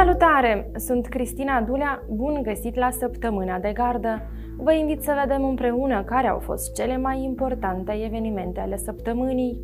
[0.00, 0.70] Salutare!
[0.76, 4.22] Sunt Cristina Dulea, bun găsit la Săptămâna de Gardă.
[4.56, 9.60] Vă invit să vedem împreună care au fost cele mai importante evenimente ale săptămânii.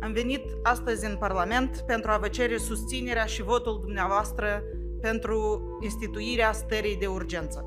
[0.00, 4.62] Am venit astăzi în Parlament pentru a vă cere susținerea și votul dumneavoastră
[5.00, 7.64] pentru instituirea stării de urgență.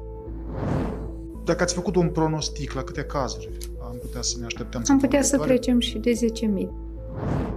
[1.46, 3.50] Dacă ați făcut un pronostic la câte cazuri
[3.82, 7.51] am putea să ne așteptăm Am putea să trecem și de 10.000.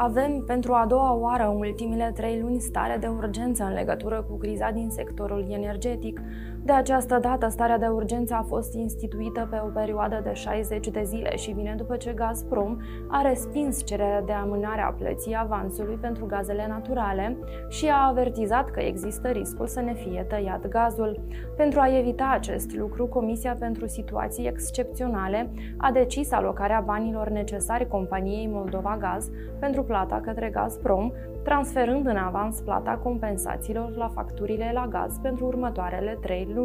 [0.00, 4.36] Avem pentru a doua oară în ultimile trei luni stare de urgență în legătură cu
[4.36, 6.20] criza din sectorul energetic.
[6.68, 11.02] De această dată, starea de urgență a fost instituită pe o perioadă de 60 de
[11.04, 16.26] zile și vine după ce Gazprom a respins cererea de amânare a plății avansului pentru
[16.26, 17.36] gazele naturale
[17.68, 21.20] și a avertizat că există riscul să ne fie tăiat gazul.
[21.56, 28.48] Pentru a evita acest lucru, Comisia pentru Situații Excepționale a decis alocarea banilor necesari companiei
[28.52, 35.18] Moldova Gaz pentru plata către Gazprom, transferând în avans plata compensațiilor la facturile la gaz
[35.22, 36.57] pentru următoarele trei luni.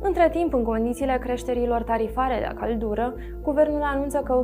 [0.00, 4.40] Între timp, în condițiile creșterilor tarifare de căldură, guvernul anunță că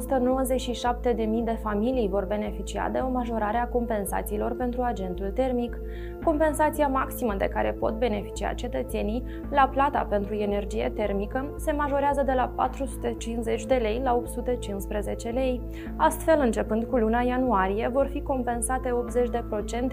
[1.15, 5.79] 197.000 de familii vor beneficia de o majorare a compensațiilor pentru agentul termic.
[6.25, 12.33] Compensația maximă de care pot beneficia cetățenii la plata pentru energie termică se majorează de
[12.33, 15.61] la 450 de lei la 815 lei.
[15.97, 18.95] Astfel, începând cu luna ianuarie, vor fi compensate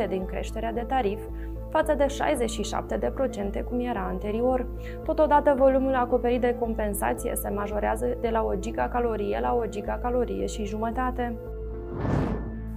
[0.06, 1.20] 80% din creșterea de tarif,
[1.72, 2.06] față de
[3.62, 4.66] 67% cum era anterior.
[5.04, 10.66] Totodată, volumul acoperit de compensație se majorează de la o gigacalorie la o gigacalorie și
[10.66, 11.38] jumătate.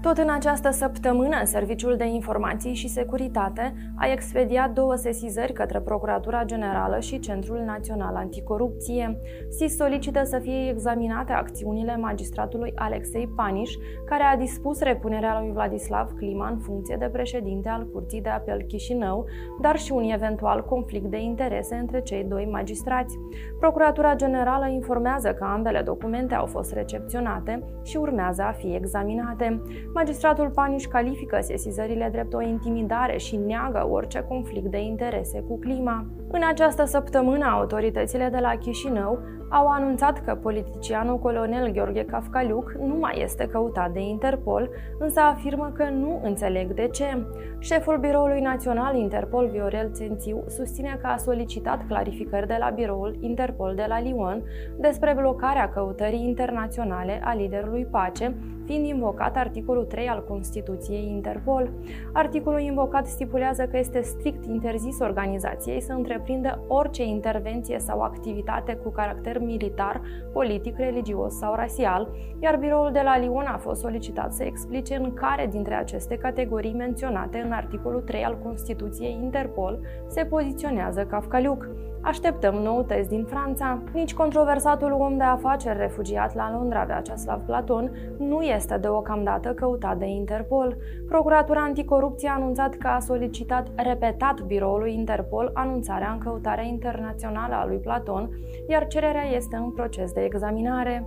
[0.05, 6.45] Tot în această săptămână, Serviciul de Informații și Securitate a expediat două sesizări către Procuratura
[6.45, 9.19] Generală și Centrul Național Anticorupție.
[9.49, 13.71] SIS solicită să fie examinate acțiunile magistratului Alexei Paniș,
[14.07, 18.63] care a dispus repunerea lui Vladislav Clima în funcție de președinte al Curții de Apel
[18.63, 19.27] Chișinău,
[19.61, 23.19] dar și un eventual conflict de interese între cei doi magistrați.
[23.61, 29.63] Procuratura Generală informează că ambele documente au fost recepționate și urmează a fi examinate.
[29.95, 36.07] Magistratul Paniș califică sesizările drept o intimidare și neagă orice conflict de interese cu clima.
[36.31, 39.19] În această săptămână, autoritățile de la Chișinău
[39.51, 45.73] au anunțat că politicianul colonel Gheorghe Cafcaliuc nu mai este căutat de Interpol, însă afirmă
[45.75, 47.27] că nu înțeleg de ce.
[47.59, 53.73] Șeful Biroului Național Interpol, Viorel Țențiu, susține că a solicitat clarificări de la Biroul Interpol
[53.75, 54.43] de la Lyon
[54.79, 61.71] despre blocarea căutării internaționale a liderului Pace, fiind invocat articolul 3 al Constituției Interpol.
[62.13, 68.91] Articolul invocat stipulează că este strict interzis organizației să întreprindă orice intervenție sau activitate cu
[68.91, 70.01] caracter militar,
[70.33, 72.09] politic, religios sau rasial,
[72.41, 76.75] iar biroul de la Lyon a fost solicitat să explice în care dintre aceste categorii
[76.75, 81.69] menționate în articolul 3 al Constituției Interpol se poziționează Cafcaliuc.
[82.01, 83.83] Așteptăm noutăți din Franța.
[83.93, 90.07] Nici controversatul om de afaceri refugiat la Londra, Vyacheslav Platon, nu este deocamdată căutat de
[90.07, 90.77] Interpol.
[91.09, 97.67] Procuratura Anticorupție a anunțat că a solicitat repetat biroului Interpol anunțarea în căutarea internațională a
[97.67, 98.31] lui Platon,
[98.69, 101.07] iar cererea este în proces de examinare.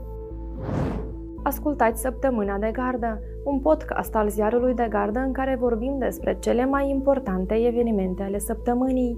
[1.44, 6.66] Ascultați Săptămâna de Gardă, un podcast al ziarului de gardă în care vorbim despre cele
[6.66, 9.18] mai importante evenimente ale săptămânii.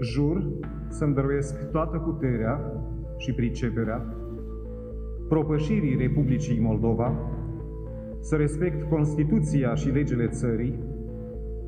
[0.00, 0.42] Jur
[0.88, 2.72] să-mi dăruiesc toată puterea
[3.16, 4.16] și priceperea
[5.28, 7.12] propășirii Republicii Moldova,
[8.20, 10.78] să respect Constituția și legile țării,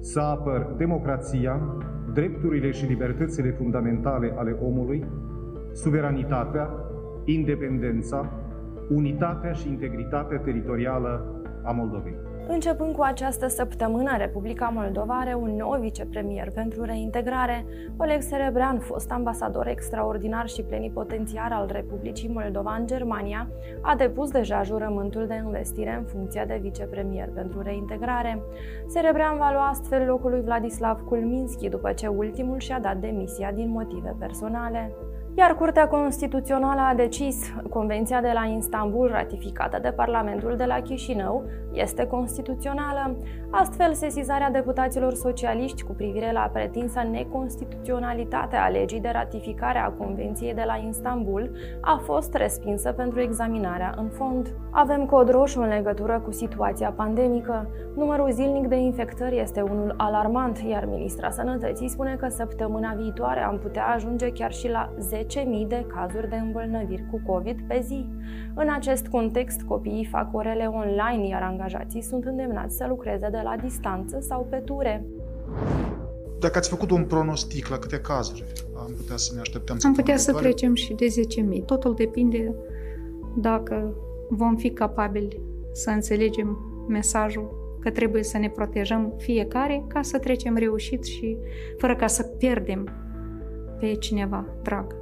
[0.01, 1.61] să apăr democrația,
[2.13, 5.05] drepturile și libertățile fundamentale ale omului,
[5.73, 6.71] suveranitatea,
[7.25, 8.33] independența,
[8.89, 12.30] unitatea și integritatea teritorială a Moldovei.
[12.53, 17.65] Începând cu această săptămână, Republica Moldova are un nou vicepremier pentru reintegrare.
[17.97, 23.49] Oleg Serebrean, fost ambasador extraordinar și plenipotențiar al Republicii Moldova în Germania,
[23.81, 28.43] a depus deja jurământul de investire în funcția de vicepremier pentru reintegrare.
[28.87, 33.71] Serebrean va lua astfel locul lui Vladislav Kulminski după ce ultimul și-a dat demisia din
[33.71, 34.93] motive personale.
[35.41, 41.45] Iar Curtea Constituțională a decis Convenția de la Istanbul, ratificată de Parlamentul de la Chișinău,
[41.73, 43.17] este constituțională.
[43.51, 50.55] Astfel, sesizarea deputaților socialiști cu privire la pretinsa neconstituționalitate a legii de ratificare a Convenției
[50.55, 51.51] de la Istanbul
[51.81, 54.55] a fost respinsă pentru examinarea în fond.
[54.71, 57.69] Avem cod roșu în legătură cu situația pandemică.
[57.97, 63.59] Numărul zilnic de infectări este unul alarmant, iar ministra Sănătății spune că săptămâna viitoare am
[63.59, 64.93] putea ajunge chiar și la
[65.31, 68.09] 10.000 de cazuri de îmbolnăviri cu COVID pe zi.
[68.55, 73.57] În acest context, copiii fac orele online, iar angajații sunt îndemnați să lucreze de la
[73.63, 75.05] distanță sau pe ture.
[76.41, 78.45] Dacă ați făcut un pronostic la câte cazuri
[78.77, 81.07] am putea să ne așteptăm Am putea să trecem și de
[81.59, 81.65] 10.000.
[81.65, 82.55] Totul depinde
[83.37, 83.95] dacă
[84.29, 85.41] vom fi capabili
[85.73, 91.37] să înțelegem mesajul că trebuie să ne protejăm fiecare ca să trecem reușit și
[91.79, 92.89] fără ca să pierdem
[93.81, 94.97] pe cineva drag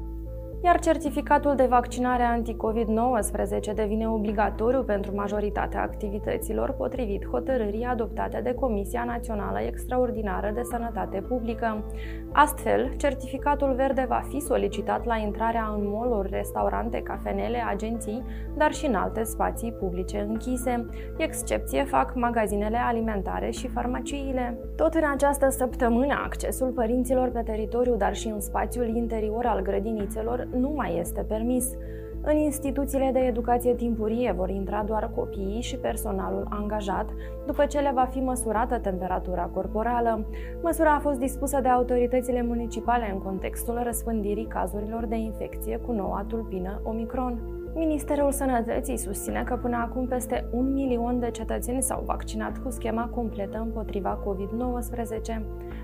[0.65, 9.05] iar certificatul de vaccinare anti-COVID-19 devine obligatoriu pentru majoritatea activităților potrivit hotărârii adoptate de Comisia
[9.05, 11.85] Națională Extraordinară de Sănătate Publică.
[12.33, 18.25] Astfel, certificatul verde va fi solicitat la intrarea în moluri, restaurante, cafenele, agenții,
[18.57, 20.87] dar și în alte spații publice închise.
[21.17, 24.59] Excepție fac magazinele alimentare și farmaciile.
[24.77, 30.48] Tot în această săptămână, accesul părinților pe teritoriu, dar și în spațiul interior al grădinițelor
[30.57, 31.77] nu mai este permis.
[32.23, 37.09] În instituțiile de educație timpurie vor intra doar copiii și personalul angajat,
[37.47, 40.27] după ce le va fi măsurată temperatura corporală.
[40.63, 46.25] Măsura a fost dispusă de autoritățile municipale în contextul răspândirii cazurilor de infecție cu noua
[46.29, 47.59] tulpină Omicron.
[47.75, 53.07] Ministerul Sănătății susține că până acum peste un milion de cetățeni s-au vaccinat cu schema
[53.15, 55.41] completă împotriva COVID-19.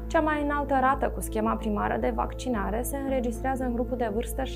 [0.06, 4.43] Cea mai înaltă rată cu schema primară de vaccinare se înregistrează în grupul de vârstă
[4.43, 4.49] 70-79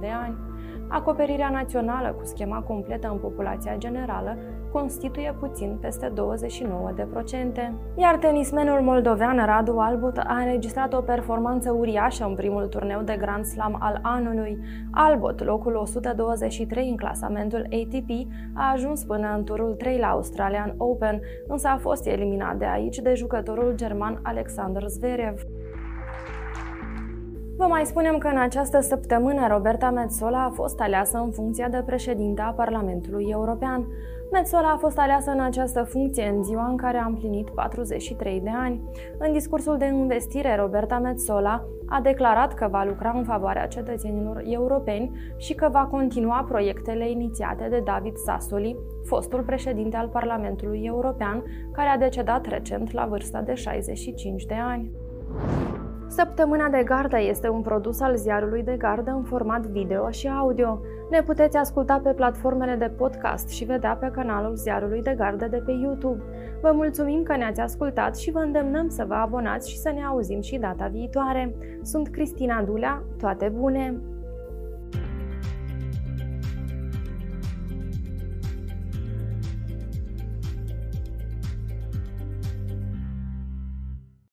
[0.00, 0.36] de ani.
[0.88, 4.36] Acoperirea națională cu schema completă în populația generală
[4.78, 6.12] constituie puțin peste 29%.
[7.94, 13.44] Iar tenismenul moldovean Radu Albot a înregistrat o performanță uriașă în primul turneu de Grand
[13.44, 14.58] Slam al anului.
[14.90, 18.10] Albot, locul 123 în clasamentul ATP,
[18.54, 22.96] a ajuns până în turul 3 la Australian Open, însă a fost eliminat de aici
[22.96, 25.42] de jucătorul german Alexander Zverev.
[27.58, 31.82] Vă mai spunem că în această săptămână Roberta Metsola a fost aleasă în funcția de
[31.86, 33.86] președinte a Parlamentului European.
[34.32, 38.50] Metsola a fost aleasă în această funcție în ziua în care a împlinit 43 de
[38.50, 38.82] ani.
[39.18, 45.10] În discursul de investire, Roberta Metsola a declarat că va lucra în favoarea cetățenilor europeni
[45.36, 51.88] și că va continua proiectele inițiate de David Sassoli, fostul președinte al Parlamentului European, care
[51.88, 54.90] a decedat recent la vârsta de 65 de ani.
[56.08, 60.80] Săptămâna de gardă este un produs al ziarului de gardă în format video și audio.
[61.10, 65.62] Ne puteți asculta pe platformele de podcast și vedea pe canalul ziarului de gardă de
[65.66, 66.22] pe YouTube.
[66.60, 70.40] Vă mulțumim că ne-ați ascultat și vă îndemnăm să vă abonați și să ne auzim
[70.40, 71.54] și data viitoare.
[71.82, 74.00] Sunt Cristina Dulea, toate bune!